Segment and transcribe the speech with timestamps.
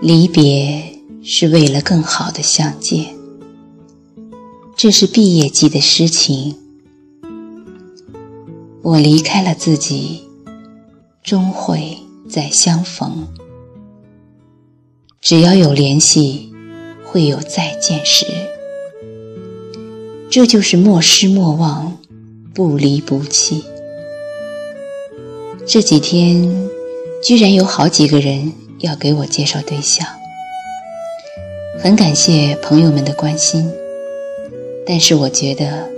[0.00, 3.16] 离别是为了更好的相见，
[4.76, 6.56] 这是毕业季的诗情。
[8.82, 10.22] 我离开了自己，
[11.24, 13.26] 终会再相逢。
[15.20, 16.52] 只要有联系，
[17.04, 18.26] 会有再见时。
[20.30, 21.96] 这就是莫失莫忘，
[22.54, 23.64] 不离不弃。
[25.68, 26.48] 这几天，
[27.20, 30.06] 居然有好几个人要给我介绍对象，
[31.82, 33.68] 很感谢朋友们的关心，
[34.86, 35.90] 但是我觉得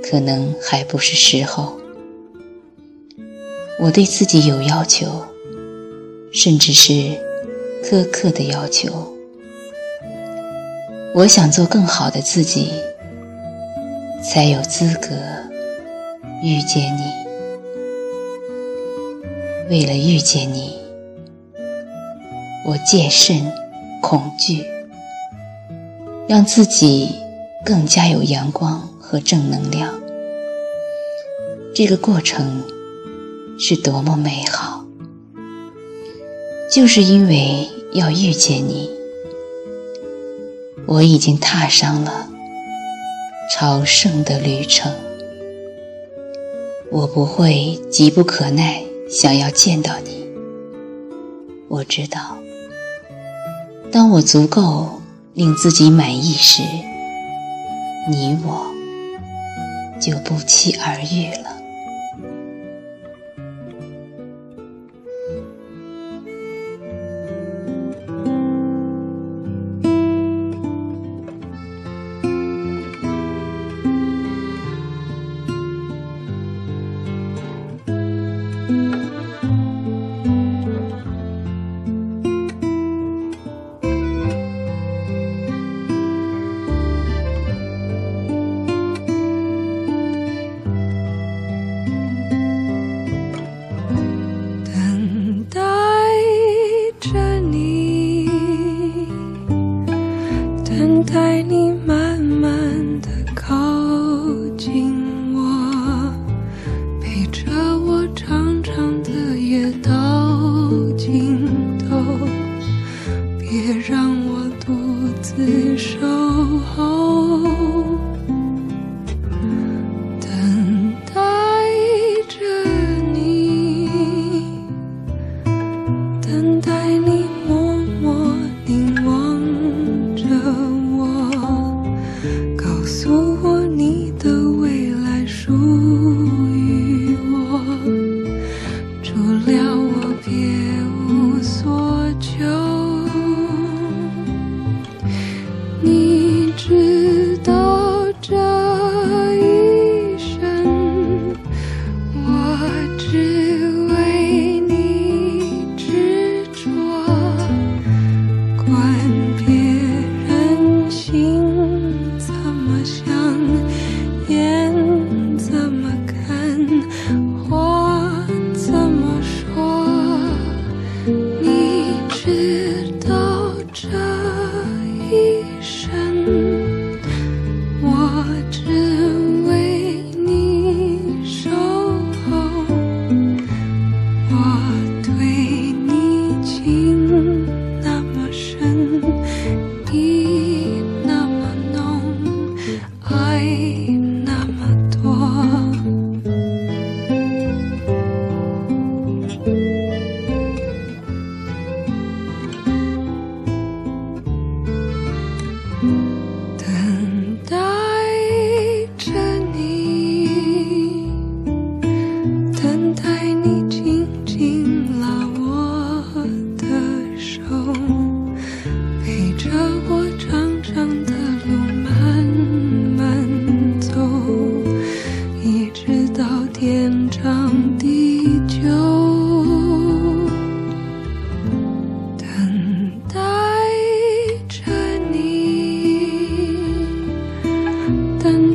[0.00, 1.76] 可能还不是时候。
[3.80, 5.24] 我对自己有要求，
[6.32, 6.92] 甚至是
[7.82, 9.12] 苛刻的要求。
[11.16, 12.70] 我想做更好的自己，
[14.22, 15.08] 才有资格
[16.44, 17.23] 遇见你。
[19.70, 20.76] 为了遇见你，
[22.66, 23.50] 我戒慎
[24.02, 24.62] 恐惧，
[26.28, 27.08] 让自己
[27.64, 29.94] 更加有阳光和正能量。
[31.74, 32.62] 这个过程
[33.58, 34.84] 是多么美好！
[36.70, 38.90] 就是因为要遇见你，
[40.86, 42.28] 我已经踏上了
[43.50, 44.92] 朝圣的旅程。
[46.90, 48.84] 我不会急不可耐。
[49.14, 50.26] 想要见到你，
[51.68, 52.36] 我知道，
[53.92, 55.00] 当我足够
[55.34, 56.64] 令自己满意时，
[58.10, 58.66] 你我
[60.00, 61.43] 就不期而遇了。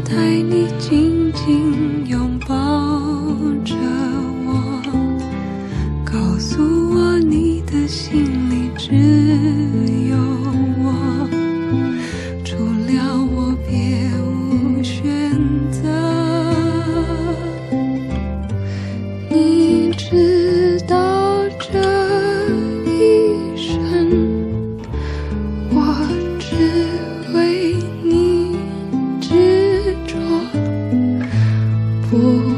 [0.03, 2.55] 带你紧紧拥抱
[3.65, 3.75] 着
[4.45, 4.81] 我
[6.05, 6.61] 告诉
[6.93, 9.68] 我你的心里只
[32.21, 32.48] Oh.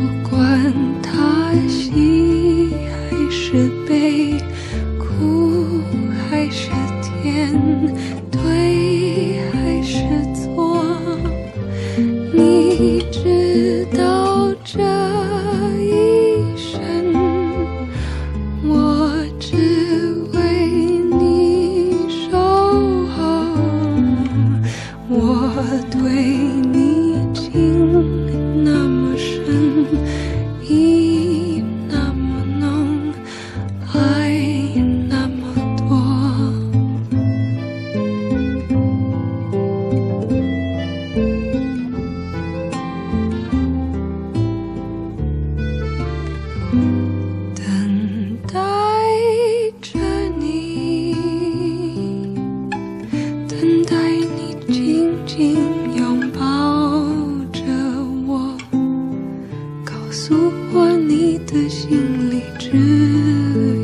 [60.31, 62.69] 如果你的心里只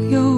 [0.09, 0.36] 有